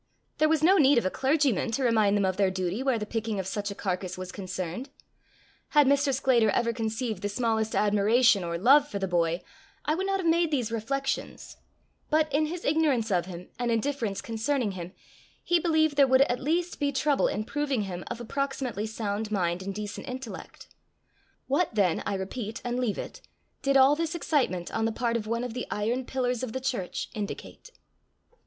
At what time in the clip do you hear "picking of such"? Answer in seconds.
3.05-3.69